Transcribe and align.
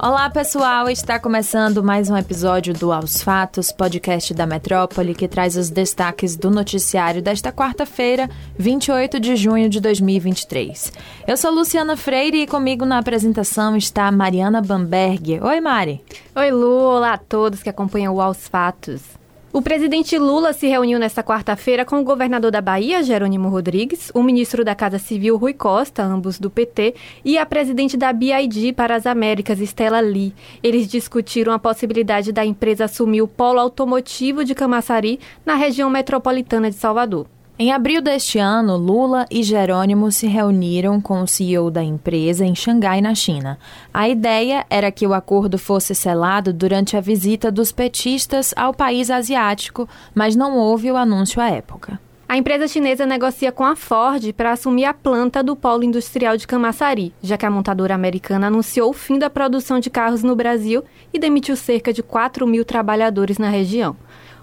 Olá, 0.00 0.30
pessoal! 0.30 0.88
Está 0.88 1.18
começando 1.18 1.82
mais 1.82 2.08
um 2.08 2.16
episódio 2.16 2.72
do 2.72 2.92
Aos 2.92 3.20
Fatos, 3.20 3.72
podcast 3.72 4.32
da 4.32 4.46
Metrópole, 4.46 5.12
que 5.12 5.26
traz 5.26 5.56
os 5.56 5.70
destaques 5.70 6.36
do 6.36 6.52
noticiário 6.52 7.20
desta 7.20 7.50
quarta-feira, 7.50 8.30
28 8.56 9.18
de 9.18 9.34
junho 9.34 9.68
de 9.68 9.80
2023. 9.80 10.92
Eu 11.26 11.36
sou 11.36 11.50
Luciana 11.50 11.96
Freire 11.96 12.42
e 12.42 12.46
comigo 12.46 12.86
na 12.86 12.98
apresentação 12.98 13.76
está 13.76 14.12
Mariana 14.12 14.62
Bamberg. 14.62 15.40
Oi, 15.40 15.60
Mari! 15.60 16.00
Oi, 16.32 16.50
Lu! 16.52 16.78
Olá 16.78 17.14
a 17.14 17.18
todos 17.18 17.60
que 17.60 17.68
acompanham 17.68 18.14
o 18.14 18.20
Aos 18.20 18.46
Fatos. 18.46 19.17
O 19.58 19.60
presidente 19.60 20.16
Lula 20.16 20.52
se 20.52 20.68
reuniu 20.68 21.00
nesta 21.00 21.20
quarta-feira 21.20 21.84
com 21.84 22.00
o 22.00 22.04
governador 22.04 22.48
da 22.48 22.60
Bahia, 22.60 23.02
Jerônimo 23.02 23.48
Rodrigues, 23.48 24.08
o 24.14 24.22
ministro 24.22 24.64
da 24.64 24.72
Casa 24.72 25.00
Civil, 25.00 25.36
Rui 25.36 25.52
Costa, 25.52 26.00
ambos 26.00 26.38
do 26.38 26.48
PT, 26.48 26.94
e 27.24 27.36
a 27.36 27.44
presidente 27.44 27.96
da 27.96 28.12
BID 28.12 28.72
para 28.74 28.94
as 28.94 29.04
Américas, 29.04 29.58
Stella 29.58 29.98
Lee. 29.98 30.32
Eles 30.62 30.86
discutiram 30.86 31.52
a 31.52 31.58
possibilidade 31.58 32.30
da 32.30 32.46
empresa 32.46 32.84
assumir 32.84 33.20
o 33.20 33.26
polo 33.26 33.58
automotivo 33.58 34.44
de 34.44 34.54
Camaçari, 34.54 35.18
na 35.44 35.56
região 35.56 35.90
metropolitana 35.90 36.70
de 36.70 36.76
Salvador. 36.76 37.26
Em 37.60 37.72
abril 37.72 38.00
deste 38.00 38.38
ano, 38.38 38.76
Lula 38.76 39.26
e 39.28 39.42
Jerônimo 39.42 40.12
se 40.12 40.28
reuniram 40.28 41.00
com 41.00 41.22
o 41.22 41.26
CEO 41.26 41.72
da 41.72 41.82
empresa 41.82 42.44
em 42.44 42.54
Xangai, 42.54 43.00
na 43.00 43.16
China. 43.16 43.58
A 43.92 44.08
ideia 44.08 44.64
era 44.70 44.92
que 44.92 45.04
o 45.04 45.12
acordo 45.12 45.58
fosse 45.58 45.92
selado 45.92 46.52
durante 46.52 46.96
a 46.96 47.00
visita 47.00 47.50
dos 47.50 47.72
petistas 47.72 48.54
ao 48.56 48.72
país 48.72 49.10
asiático, 49.10 49.88
mas 50.14 50.36
não 50.36 50.56
houve 50.56 50.88
o 50.92 50.96
anúncio 50.96 51.42
à 51.42 51.50
época. 51.50 51.98
A 52.28 52.36
empresa 52.36 52.68
chinesa 52.68 53.04
negocia 53.04 53.50
com 53.50 53.64
a 53.64 53.74
Ford 53.74 54.32
para 54.34 54.52
assumir 54.52 54.84
a 54.84 54.94
planta 54.94 55.42
do 55.42 55.56
polo 55.56 55.82
industrial 55.82 56.36
de 56.36 56.46
Camaçari, 56.46 57.12
já 57.20 57.36
que 57.36 57.46
a 57.46 57.50
montadora 57.50 57.94
americana 57.94 58.46
anunciou 58.46 58.90
o 58.90 58.92
fim 58.92 59.18
da 59.18 59.28
produção 59.28 59.80
de 59.80 59.90
carros 59.90 60.22
no 60.22 60.36
Brasil 60.36 60.84
e 61.12 61.18
demitiu 61.18 61.56
cerca 61.56 61.92
de 61.92 62.04
4 62.04 62.46
mil 62.46 62.64
trabalhadores 62.64 63.36
na 63.36 63.48
região. 63.48 63.96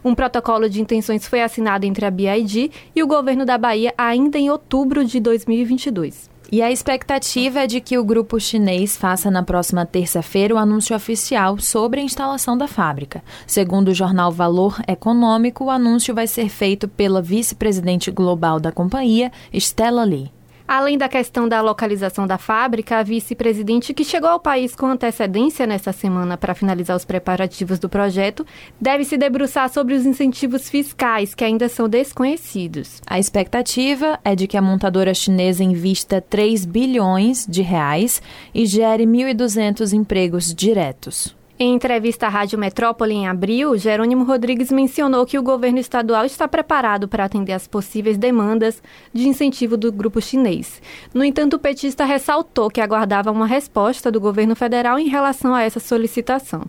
Um 0.05 0.13
protocolo 0.13 0.69
de 0.69 0.79
intenções 0.79 1.27
foi 1.27 1.41
assinado 1.41 1.83
entre 1.83 2.05
a 2.05 2.11
BID 2.11 2.71
e 2.95 3.01
o 3.01 3.07
governo 3.07 3.43
da 3.43 3.57
Bahia 3.57 3.91
ainda 3.97 4.37
em 4.37 4.51
outubro 4.51 5.03
de 5.03 5.19
2022. 5.19 6.29
E 6.51 6.61
a 6.61 6.71
expectativa 6.71 7.61
é 7.61 7.67
de 7.67 7.81
que 7.81 7.97
o 7.97 8.03
grupo 8.03 8.39
chinês 8.39 8.95
faça 8.95 9.31
na 9.31 9.41
próxima 9.41 9.83
terça-feira 9.83 10.53
o 10.53 10.59
anúncio 10.59 10.95
oficial 10.95 11.57
sobre 11.57 12.01
a 12.01 12.03
instalação 12.03 12.55
da 12.55 12.67
fábrica. 12.67 13.23
Segundo 13.47 13.87
o 13.87 13.95
jornal 13.95 14.31
Valor 14.31 14.79
Econômico, 14.87 15.65
o 15.65 15.69
anúncio 15.71 16.13
vai 16.13 16.27
ser 16.27 16.49
feito 16.49 16.87
pela 16.87 17.19
vice-presidente 17.19 18.11
global 18.11 18.59
da 18.59 18.71
companhia, 18.71 19.31
Stella 19.51 20.03
Lee. 20.03 20.31
Além 20.67 20.97
da 20.97 21.07
questão 21.07 21.47
da 21.47 21.61
localização 21.61 22.25
da 22.25 22.39
fábrica, 22.39 22.97
a 22.97 23.03
vice-presidente, 23.03 23.93
que 23.93 24.03
chegou 24.03 24.29
ao 24.29 24.39
país 24.39 24.75
com 24.75 24.87
antecedência 24.87 25.67
nesta 25.67 25.93
semana 25.93 26.37
para 26.37 26.55
finalizar 26.55 26.97
os 26.97 27.05
preparativos 27.05 27.77
do 27.77 27.87
projeto, 27.87 28.43
deve 28.81 29.05
se 29.05 29.15
debruçar 29.15 29.69
sobre 29.69 29.93
os 29.93 30.07
incentivos 30.07 30.67
fiscais, 30.67 31.35
que 31.35 31.43
ainda 31.43 31.69
são 31.69 31.87
desconhecidos. 31.87 32.99
A 33.05 33.19
expectativa 33.19 34.19
é 34.23 34.35
de 34.35 34.47
que 34.47 34.57
a 34.57 34.61
montadora 34.61 35.13
chinesa 35.13 35.63
invista 35.63 36.19
3 36.19 36.65
bilhões 36.65 37.45
de 37.47 37.61
reais 37.61 38.19
e 38.51 38.65
gere 38.65 39.05
1.200 39.05 39.93
empregos 39.93 40.51
diretos. 40.51 41.35
Em 41.57 41.73
entrevista 41.73 42.25
à 42.25 42.29
Rádio 42.29 42.59
Metrópole 42.59 43.13
em 43.13 43.29
abril, 43.29 43.77
Jerônimo 43.77 44.25
Rodrigues 44.25 44.69
mencionou 44.69 45.25
que 45.25 45.39
o 45.39 45.43
governo 45.43 45.79
estadual 45.79 46.25
está 46.25 46.49
preparado 46.49 47.07
para 47.07 47.23
atender 47.23 47.53
às 47.53 47.65
possíveis 47.65 48.17
demandas 48.17 48.83
de 49.13 49.29
incentivo 49.29 49.77
do 49.77 49.89
grupo 49.89 50.21
chinês. 50.21 50.81
No 51.13 51.23
entanto, 51.23 51.53
o 51.55 51.59
petista 51.59 52.03
ressaltou 52.03 52.69
que 52.69 52.81
aguardava 52.81 53.31
uma 53.31 53.47
resposta 53.47 54.11
do 54.11 54.19
governo 54.19 54.53
federal 54.53 54.99
em 54.99 55.07
relação 55.07 55.55
a 55.55 55.63
essa 55.63 55.79
solicitação. 55.79 56.63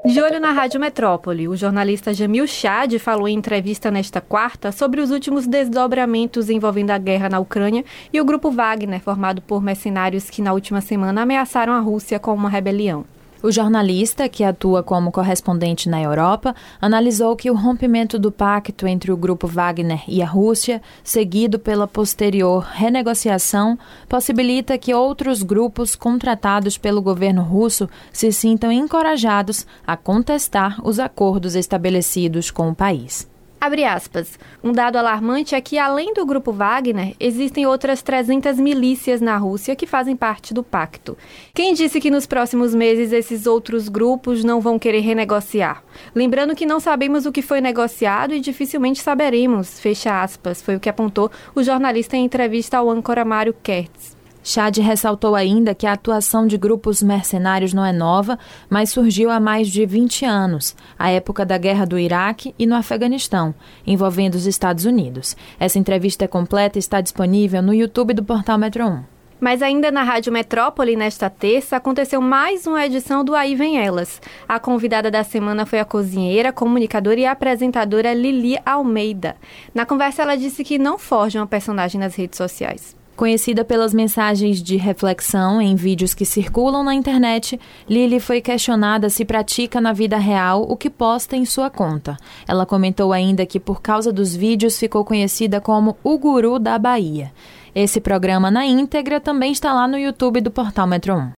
De 0.04 0.20
olho 0.20 0.40
na 0.40 0.50
Rádio 0.50 0.80
Metrópole, 0.80 1.46
o 1.46 1.54
jornalista 1.54 2.12
Jamil 2.12 2.44
Chad 2.44 2.98
falou 2.98 3.28
em 3.28 3.36
entrevista 3.36 3.88
nesta 3.88 4.20
quarta 4.20 4.72
sobre 4.72 5.00
os 5.00 5.12
últimos 5.12 5.46
desdobramentos 5.46 6.50
envolvendo 6.50 6.90
a 6.90 6.98
guerra 6.98 7.28
na 7.28 7.38
Ucrânia 7.38 7.84
e 8.12 8.20
o 8.20 8.24
grupo 8.24 8.50
Wagner, 8.50 9.00
formado 9.00 9.40
por 9.40 9.62
mercenários 9.62 10.28
que 10.28 10.42
na 10.42 10.52
última 10.52 10.80
semana 10.80 11.22
ameaçaram 11.22 11.72
a 11.72 11.78
Rússia 11.78 12.18
com 12.18 12.34
uma 12.34 12.50
rebelião. 12.50 13.04
O 13.42 13.50
jornalista, 13.50 14.28
que 14.28 14.44
atua 14.44 14.84
como 14.84 15.10
correspondente 15.10 15.88
na 15.88 16.00
Europa, 16.00 16.54
analisou 16.80 17.34
que 17.34 17.50
o 17.50 17.54
rompimento 17.54 18.16
do 18.16 18.30
pacto 18.30 18.86
entre 18.86 19.10
o 19.10 19.16
grupo 19.16 19.48
Wagner 19.48 20.04
e 20.06 20.22
a 20.22 20.26
Rússia, 20.26 20.80
seguido 21.02 21.58
pela 21.58 21.88
posterior 21.88 22.62
renegociação, 22.62 23.76
possibilita 24.08 24.78
que 24.78 24.94
outros 24.94 25.42
grupos 25.42 25.96
contratados 25.96 26.78
pelo 26.78 27.02
governo 27.02 27.42
russo 27.42 27.90
se 28.12 28.30
sintam 28.30 28.70
encorajados 28.70 29.66
a 29.84 29.96
contestar 29.96 30.80
os 30.86 31.00
acordos 31.00 31.56
estabelecidos 31.56 32.48
com 32.48 32.68
o 32.68 32.74
país. 32.74 33.31
Abre 33.62 33.84
aspas. 33.84 34.40
Um 34.60 34.72
dado 34.72 34.96
alarmante 34.96 35.54
é 35.54 35.60
que, 35.60 35.78
além 35.78 36.12
do 36.12 36.26
grupo 36.26 36.50
Wagner, 36.50 37.14
existem 37.20 37.64
outras 37.64 38.02
300 38.02 38.58
milícias 38.58 39.20
na 39.20 39.36
Rússia 39.36 39.76
que 39.76 39.86
fazem 39.86 40.16
parte 40.16 40.52
do 40.52 40.64
pacto. 40.64 41.16
Quem 41.54 41.72
disse 41.72 42.00
que 42.00 42.10
nos 42.10 42.26
próximos 42.26 42.74
meses 42.74 43.12
esses 43.12 43.46
outros 43.46 43.88
grupos 43.88 44.42
não 44.42 44.60
vão 44.60 44.80
querer 44.80 44.98
renegociar? 45.02 45.84
Lembrando 46.12 46.56
que 46.56 46.66
não 46.66 46.80
sabemos 46.80 47.24
o 47.24 47.30
que 47.30 47.40
foi 47.40 47.60
negociado 47.60 48.34
e 48.34 48.40
dificilmente 48.40 49.00
saberemos, 49.00 49.78
fecha 49.78 50.20
aspas, 50.20 50.60
foi 50.60 50.74
o 50.74 50.80
que 50.80 50.88
apontou 50.88 51.30
o 51.54 51.62
jornalista 51.62 52.16
em 52.16 52.24
entrevista 52.24 52.78
ao 52.78 52.90
âncora 52.90 53.24
Mário 53.24 53.54
Kertz. 53.62 54.21
Chad 54.42 54.76
ressaltou 54.78 55.36
ainda 55.36 55.74
que 55.74 55.86
a 55.86 55.92
atuação 55.92 56.46
de 56.46 56.58
grupos 56.58 57.02
mercenários 57.02 57.72
não 57.72 57.84
é 57.84 57.92
nova, 57.92 58.38
mas 58.68 58.90
surgiu 58.90 59.30
há 59.30 59.38
mais 59.38 59.68
de 59.68 59.86
20 59.86 60.24
anos, 60.24 60.74
a 60.98 61.10
época 61.10 61.46
da 61.46 61.56
guerra 61.56 61.86
do 61.86 61.98
Iraque 61.98 62.54
e 62.58 62.66
no 62.66 62.74
Afeganistão, 62.74 63.54
envolvendo 63.86 64.34
os 64.34 64.46
Estados 64.46 64.84
Unidos. 64.84 65.36
Essa 65.60 65.78
entrevista 65.78 66.26
completa 66.26 66.78
está 66.78 67.00
disponível 67.00 67.62
no 67.62 67.72
YouTube 67.72 68.14
do 68.14 68.24
portal 68.24 68.58
Metro 68.58 68.84
1. 68.84 69.12
Mas 69.42 69.60
ainda 69.60 69.90
na 69.90 70.04
Rádio 70.04 70.32
Metrópole, 70.32 70.94
nesta 70.94 71.28
terça, 71.28 71.76
aconteceu 71.76 72.20
mais 72.20 72.64
uma 72.64 72.86
edição 72.86 73.24
do 73.24 73.34
Aí 73.34 73.56
Vem 73.56 73.76
Elas. 73.76 74.22
A 74.48 74.60
convidada 74.60 75.10
da 75.10 75.24
semana 75.24 75.66
foi 75.66 75.80
a 75.80 75.84
cozinheira, 75.84 76.52
comunicadora 76.52 77.18
e 77.18 77.26
apresentadora 77.26 78.14
Lili 78.14 78.56
Almeida. 78.64 79.34
Na 79.74 79.84
conversa, 79.84 80.22
ela 80.22 80.36
disse 80.36 80.62
que 80.62 80.78
não 80.78 80.96
foge 80.96 81.38
uma 81.38 81.46
personagem 81.46 82.00
nas 82.00 82.14
redes 82.14 82.36
sociais. 82.36 83.01
Conhecida 83.22 83.64
pelas 83.64 83.94
mensagens 83.94 84.60
de 84.60 84.76
reflexão 84.76 85.62
em 85.62 85.76
vídeos 85.76 86.12
que 86.12 86.24
circulam 86.24 86.82
na 86.82 86.92
internet, 86.92 87.56
Lily 87.88 88.18
foi 88.18 88.40
questionada 88.40 89.08
se 89.08 89.24
pratica 89.24 89.80
na 89.80 89.92
vida 89.92 90.18
real 90.18 90.66
o 90.68 90.76
que 90.76 90.90
posta 90.90 91.36
em 91.36 91.44
sua 91.44 91.70
conta. 91.70 92.16
Ela 92.48 92.66
comentou 92.66 93.12
ainda 93.12 93.46
que, 93.46 93.60
por 93.60 93.80
causa 93.80 94.12
dos 94.12 94.34
vídeos, 94.34 94.76
ficou 94.76 95.04
conhecida 95.04 95.60
como 95.60 95.96
o 96.02 96.18
Guru 96.18 96.58
da 96.58 96.76
Bahia. 96.76 97.30
Esse 97.74 98.02
programa 98.02 98.50
na 98.50 98.66
íntegra 98.66 99.18
também 99.18 99.50
está 99.50 99.72
lá 99.72 99.88
no 99.88 99.96
YouTube 99.96 100.42
do 100.42 100.50
Portal 100.50 100.86
Metro 100.86 101.14
1. 101.14 101.32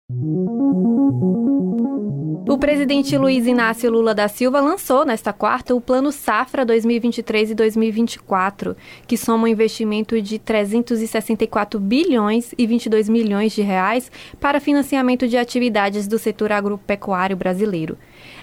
O 2.48 2.58
presidente 2.58 3.16
Luiz 3.16 3.46
Inácio 3.46 3.88
Lula 3.90 4.12
da 4.12 4.26
Silva 4.26 4.60
lançou 4.60 5.04
nesta 5.04 5.32
quarta 5.32 5.76
o 5.76 5.80
Plano 5.80 6.10
Safra 6.10 6.64
2023 6.64 7.52
e 7.52 7.54
2024, 7.54 8.76
que 9.06 9.16
soma 9.16 9.44
um 9.44 9.48
investimento 9.48 10.20
de 10.20 10.38
364 10.40 11.78
bilhões 11.78 12.52
e 12.58 12.66
22 12.66 13.08
milhões 13.08 13.52
de 13.52 13.62
reais 13.62 14.10
para 14.40 14.60
financiamento 14.60 15.28
de 15.28 15.36
atividades 15.36 16.08
do 16.08 16.18
setor 16.18 16.50
agropecuário 16.50 17.36
brasileiro. 17.36 17.96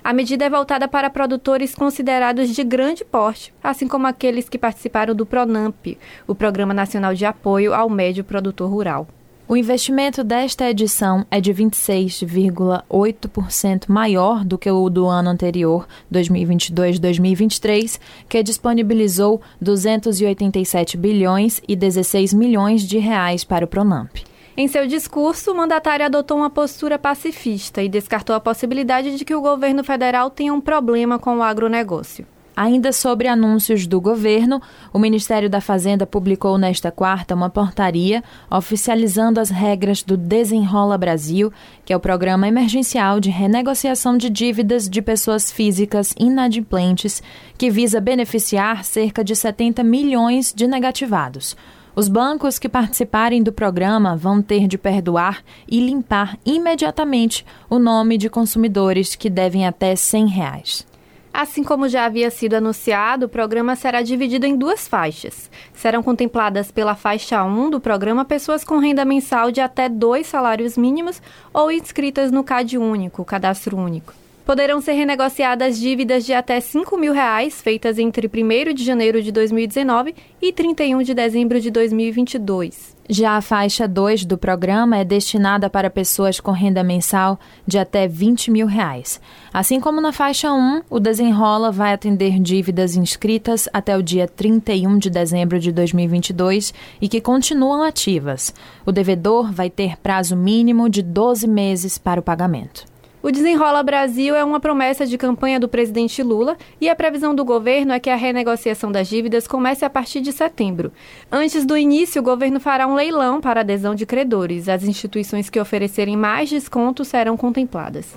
A 0.03 0.13
medida 0.13 0.45
é 0.45 0.49
voltada 0.49 0.87
para 0.87 1.09
produtores 1.09 1.75
considerados 1.75 2.49
de 2.49 2.63
grande 2.63 3.05
porte, 3.05 3.53
assim 3.63 3.87
como 3.87 4.07
aqueles 4.07 4.49
que 4.49 4.57
participaram 4.57 5.13
do 5.13 5.25
PRONAMP, 5.25 5.97
o 6.27 6.33
Programa 6.33 6.73
Nacional 6.73 7.13
de 7.13 7.25
Apoio 7.25 7.73
ao 7.73 7.89
Médio 7.89 8.23
Produtor 8.23 8.69
Rural. 8.69 9.07
O 9.51 9.57
investimento 9.57 10.23
desta 10.23 10.69
edição 10.69 11.25
é 11.29 11.41
de 11.41 11.53
26,8% 11.53 13.89
maior 13.89 14.45
do 14.45 14.57
que 14.57 14.71
o 14.71 14.89
do 14.89 15.07
ano 15.07 15.29
anterior, 15.29 15.85
2022-2023, 16.09 17.99
que 18.29 18.41
disponibilizou 18.41 19.41
287 19.59 20.95
bilhões 20.95 21.61
e 21.67 21.75
16 21.75 22.33
milhões 22.33 22.83
de 22.83 22.97
reais 22.97 23.43
para 23.43 23.65
o 23.65 23.67
Pronamp. 23.67 24.30
Em 24.55 24.67
seu 24.67 24.85
discurso, 24.85 25.51
o 25.51 25.55
mandatário 25.55 26.05
adotou 26.05 26.37
uma 26.37 26.49
postura 26.49 26.99
pacifista 26.99 27.81
e 27.81 27.87
descartou 27.87 28.35
a 28.35 28.39
possibilidade 28.39 29.17
de 29.17 29.23
que 29.23 29.33
o 29.33 29.41
governo 29.41 29.83
federal 29.83 30.29
tenha 30.29 30.53
um 30.53 30.59
problema 30.59 31.17
com 31.17 31.37
o 31.37 31.43
agronegócio. 31.43 32.27
Ainda 32.53 32.91
sobre 32.91 33.29
anúncios 33.29 33.87
do 33.87 34.01
governo, 34.01 34.61
o 34.91 34.99
Ministério 34.99 35.49
da 35.49 35.61
Fazenda 35.61 36.05
publicou 36.05 36.57
nesta 36.57 36.91
quarta 36.91 37.33
uma 37.33 37.49
portaria 37.49 38.21
oficializando 38.51 39.39
as 39.39 39.49
regras 39.49 40.03
do 40.03 40.17
Desenrola 40.17 40.97
Brasil, 40.97 41.51
que 41.85 41.93
é 41.93 41.95
o 41.95 41.99
programa 41.99 42.49
emergencial 42.49 43.21
de 43.21 43.29
renegociação 43.29 44.17
de 44.17 44.29
dívidas 44.29 44.89
de 44.89 45.01
pessoas 45.01 45.49
físicas 45.49 46.13
inadimplentes, 46.19 47.23
que 47.57 47.69
visa 47.69 48.01
beneficiar 48.01 48.83
cerca 48.83 49.23
de 49.23 49.33
70 49.33 49.81
milhões 49.81 50.53
de 50.53 50.67
negativados. 50.67 51.55
Os 51.93 52.07
bancos 52.07 52.57
que 52.57 52.69
participarem 52.69 53.43
do 53.43 53.51
programa 53.51 54.15
vão 54.15 54.41
ter 54.41 54.65
de 54.65 54.77
perdoar 54.77 55.43
e 55.67 55.81
limpar 55.81 56.37
imediatamente 56.45 57.45
o 57.69 57.77
nome 57.77 58.17
de 58.17 58.29
consumidores 58.29 59.13
que 59.13 59.29
devem 59.29 59.67
até 59.67 59.93
100 59.93 60.27
reais. 60.27 60.87
Assim 61.33 61.63
como 61.63 61.89
já 61.89 62.05
havia 62.05 62.29
sido 62.29 62.55
anunciado, 62.55 63.25
o 63.25 63.29
programa 63.29 63.75
será 63.75 64.01
dividido 64.01 64.45
em 64.45 64.55
duas 64.55 64.87
faixas. 64.87 65.49
Serão 65.73 66.01
contempladas 66.01 66.71
pela 66.71 66.95
faixa 66.95 67.43
1 67.43 67.69
do 67.69 67.79
programa 67.79 68.23
pessoas 68.23 68.63
com 68.63 68.79
renda 68.79 69.03
mensal 69.03 69.51
de 69.51 69.59
até 69.59 69.89
dois 69.89 70.27
salários 70.27 70.77
mínimos 70.77 71.21
ou 71.53 71.71
inscritas 71.71 72.31
no 72.31 72.43
CAD 72.43 72.77
único, 72.77 73.23
Cadastro 73.25 73.77
Único. 73.77 74.20
Poderão 74.51 74.81
ser 74.81 74.91
renegociadas 74.91 75.79
dívidas 75.79 76.25
de 76.25 76.33
até 76.33 76.59
5 76.59 76.97
mil 76.97 77.13
reais 77.13 77.61
feitas 77.61 77.97
entre 77.97 78.27
1 78.27 78.73
de 78.73 78.83
janeiro 78.83 79.23
de 79.23 79.31
2019 79.31 80.13
e 80.41 80.51
31 80.51 81.03
de 81.03 81.13
dezembro 81.13 81.61
de 81.61 81.71
2022. 81.71 82.97
Já 83.09 83.37
a 83.37 83.41
faixa 83.41 83.87
2 83.87 84.25
do 84.25 84.37
programa 84.37 84.97
é 84.97 85.05
destinada 85.05 85.69
para 85.69 85.89
pessoas 85.89 86.41
com 86.41 86.51
renda 86.51 86.83
mensal 86.83 87.39
de 87.65 87.79
até 87.79 88.09
20 88.09 88.51
mil 88.51 88.67
reais. 88.67 89.21
Assim 89.53 89.79
como 89.79 90.01
na 90.01 90.11
faixa 90.11 90.51
1, 90.51 90.81
o 90.89 90.99
Desenrola 90.99 91.71
vai 91.71 91.93
atender 91.93 92.37
dívidas 92.37 92.97
inscritas 92.97 93.69
até 93.71 93.97
o 93.97 94.03
dia 94.03 94.27
31 94.27 94.97
de 94.97 95.09
dezembro 95.09 95.61
de 95.61 95.71
2022 95.71 96.73
e 96.99 97.07
que 97.07 97.21
continuam 97.21 97.83
ativas. 97.83 98.53
O 98.85 98.91
devedor 98.91 99.49
vai 99.49 99.69
ter 99.69 99.95
prazo 99.95 100.35
mínimo 100.35 100.89
de 100.89 101.01
12 101.01 101.47
meses 101.47 101.97
para 101.97 102.19
o 102.19 102.23
pagamento. 102.23 102.90
O 103.23 103.29
Desenrola 103.29 103.83
Brasil 103.83 104.35
é 104.35 104.43
uma 104.43 104.59
promessa 104.59 105.05
de 105.05 105.15
campanha 105.15 105.59
do 105.59 105.67
presidente 105.67 106.23
Lula 106.23 106.57
e 106.79 106.89
a 106.89 106.95
previsão 106.95 107.35
do 107.35 107.45
governo 107.45 107.93
é 107.93 107.99
que 107.99 108.09
a 108.09 108.15
renegociação 108.15 108.91
das 108.91 109.07
dívidas 109.07 109.47
comece 109.47 109.85
a 109.85 109.89
partir 109.91 110.21
de 110.21 110.31
setembro. 110.31 110.91
Antes 111.31 111.63
do 111.63 111.77
início, 111.77 112.19
o 112.19 112.25
governo 112.25 112.59
fará 112.59 112.87
um 112.87 112.95
leilão 112.95 113.39
para 113.39 113.59
adesão 113.59 113.93
de 113.93 114.07
credores. 114.07 114.67
As 114.67 114.83
instituições 114.83 115.51
que 115.51 115.59
oferecerem 115.59 116.17
mais 116.17 116.49
descontos 116.49 117.09
serão 117.09 117.37
contempladas. 117.37 118.07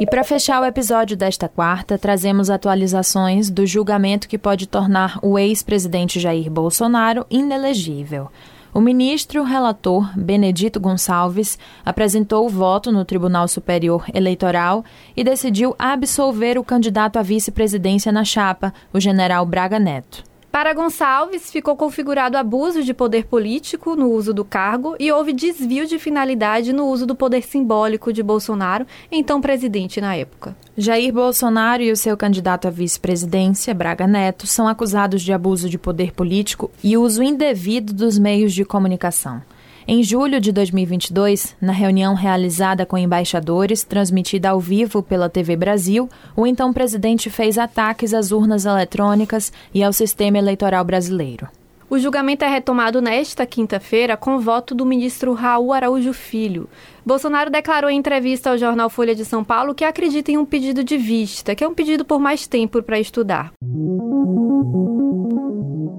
E 0.00 0.06
para 0.06 0.24
fechar 0.24 0.60
o 0.60 0.64
episódio 0.64 1.16
desta 1.16 1.48
quarta, 1.48 1.96
trazemos 1.96 2.50
atualizações 2.50 3.50
do 3.50 3.64
julgamento 3.64 4.28
que 4.28 4.38
pode 4.38 4.66
tornar 4.66 5.18
o 5.22 5.38
ex-presidente 5.38 6.18
Jair 6.18 6.50
Bolsonaro 6.50 7.24
inelegível. 7.30 8.30
O 8.72 8.80
ministro 8.80 9.42
relator 9.44 10.10
Benedito 10.14 10.78
Gonçalves 10.78 11.58
apresentou 11.84 12.44
o 12.44 12.50
voto 12.50 12.92
no 12.92 13.04
Tribunal 13.04 13.48
Superior 13.48 14.04
Eleitoral 14.12 14.84
e 15.16 15.24
decidiu 15.24 15.74
absolver 15.78 16.58
o 16.58 16.64
candidato 16.64 17.18
à 17.18 17.22
vice-presidência 17.22 18.12
na 18.12 18.24
chapa, 18.24 18.72
o 18.92 19.00
general 19.00 19.46
Braga 19.46 19.78
Neto. 19.78 20.22
Para 20.50 20.72
Gonçalves, 20.72 21.50
ficou 21.50 21.76
configurado 21.76 22.36
abuso 22.36 22.82
de 22.82 22.94
poder 22.94 23.26
político 23.26 23.94
no 23.94 24.10
uso 24.10 24.32
do 24.32 24.44
cargo 24.44 24.96
e 24.98 25.12
houve 25.12 25.32
desvio 25.32 25.86
de 25.86 25.98
finalidade 25.98 26.72
no 26.72 26.86
uso 26.86 27.06
do 27.06 27.14
poder 27.14 27.42
simbólico 27.42 28.12
de 28.12 28.22
Bolsonaro, 28.22 28.86
então 29.12 29.42
presidente 29.42 30.00
na 30.00 30.16
época. 30.16 30.56
Jair 30.76 31.12
Bolsonaro 31.12 31.82
e 31.82 31.92
o 31.92 31.96
seu 31.96 32.16
candidato 32.16 32.66
à 32.66 32.70
vice-presidência, 32.70 33.74
Braga 33.74 34.06
Neto, 34.06 34.46
são 34.46 34.66
acusados 34.66 35.22
de 35.22 35.32
abuso 35.32 35.68
de 35.68 35.78
poder 35.78 36.12
político 36.12 36.70
e 36.82 36.96
uso 36.96 37.22
indevido 37.22 37.92
dos 37.92 38.18
meios 38.18 38.54
de 38.54 38.64
comunicação. 38.64 39.42
Em 39.90 40.02
julho 40.02 40.38
de 40.38 40.52
2022, 40.52 41.56
na 41.58 41.72
reunião 41.72 42.14
realizada 42.14 42.84
com 42.84 42.98
embaixadores, 42.98 43.84
transmitida 43.84 44.50
ao 44.50 44.60
vivo 44.60 45.02
pela 45.02 45.30
TV 45.30 45.56
Brasil, 45.56 46.10
o 46.36 46.46
então 46.46 46.74
presidente 46.74 47.30
fez 47.30 47.56
ataques 47.56 48.12
às 48.12 48.30
urnas 48.30 48.66
eletrônicas 48.66 49.50
e 49.72 49.82
ao 49.82 49.90
sistema 49.90 50.36
eleitoral 50.36 50.84
brasileiro. 50.84 51.48
O 51.90 51.98
julgamento 51.98 52.44
é 52.44 52.48
retomado 52.48 53.00
nesta 53.00 53.46
quinta-feira 53.46 54.14
com 54.14 54.38
voto 54.38 54.74
do 54.74 54.84
ministro 54.84 55.32
Raul 55.32 55.72
Araújo 55.72 56.12
Filho. 56.12 56.68
Bolsonaro 57.04 57.50
declarou 57.50 57.88
em 57.88 57.98
entrevista 57.98 58.50
ao 58.50 58.58
jornal 58.58 58.90
Folha 58.90 59.14
de 59.14 59.24
São 59.24 59.42
Paulo 59.42 59.74
que 59.74 59.84
acredita 59.84 60.30
em 60.30 60.36
um 60.36 60.44
pedido 60.44 60.84
de 60.84 60.98
vista, 60.98 61.54
que 61.54 61.64
é 61.64 61.68
um 61.68 61.72
pedido 61.72 62.04
por 62.04 62.20
mais 62.20 62.46
tempo 62.46 62.82
para 62.82 63.00
estudar. 63.00 63.52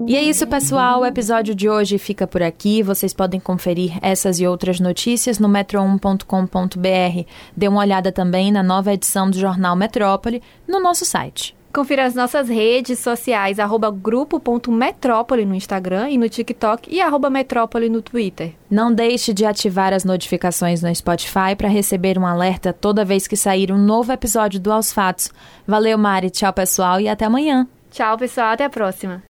E 0.05 0.15
é 0.15 0.23
isso, 0.23 0.45
pessoal. 0.47 1.01
O 1.01 1.05
episódio 1.05 1.53
de 1.55 1.67
hoje 1.67 1.97
fica 1.97 2.27
por 2.27 2.41
aqui. 2.41 2.83
Vocês 2.83 3.13
podem 3.13 3.39
conferir 3.39 3.97
essas 4.01 4.39
e 4.39 4.47
outras 4.47 4.79
notícias 4.79 5.39
no 5.39 5.47
metro1.com.br. 5.49 7.29
Dê 7.55 7.67
uma 7.67 7.81
olhada 7.81 8.11
também 8.11 8.51
na 8.51 8.63
nova 8.63 8.93
edição 8.93 9.29
do 9.29 9.37
jornal 9.37 9.75
Metrópole 9.75 10.41
no 10.67 10.79
nosso 10.79 11.05
site. 11.05 11.58
Confira 11.71 12.05
as 12.05 12.15
nossas 12.15 12.49
redes 12.49 12.99
sociais, 12.99 13.59
arroba 13.59 13.91
grupo.metrópole 13.91 15.45
no 15.45 15.53
Instagram 15.53 16.09
e 16.09 16.17
no 16.17 16.27
TikTok 16.27 16.93
e 16.93 16.99
arroba 16.99 17.29
metrópole 17.29 17.89
no 17.89 18.01
Twitter. 18.01 18.53
Não 18.69 18.91
deixe 18.91 19.33
de 19.33 19.45
ativar 19.45 19.93
as 19.93 20.03
notificações 20.03 20.81
no 20.81 20.93
Spotify 20.93 21.55
para 21.55 21.69
receber 21.69 22.17
um 22.17 22.25
alerta 22.25 22.73
toda 22.73 23.05
vez 23.05 23.27
que 23.27 23.35
sair 23.35 23.71
um 23.71 23.77
novo 23.77 24.11
episódio 24.11 24.59
do 24.59 24.71
Aos 24.71 24.91
Fatos. 24.91 25.31
Valeu, 25.67 25.97
Mari. 25.97 26.31
Tchau, 26.31 26.51
pessoal, 26.51 26.99
e 26.99 27.07
até 27.07 27.25
amanhã. 27.25 27.67
Tchau, 27.91 28.17
pessoal. 28.17 28.53
Até 28.53 28.65
a 28.65 28.69
próxima. 28.69 29.28